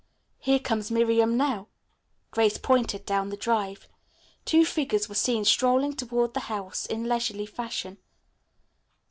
[0.39, 1.67] "Here comes Miriam now."
[2.31, 3.87] Grace pointed down the drive.
[4.45, 7.99] Two figures were seen strolling toward the house in leisurely fashion.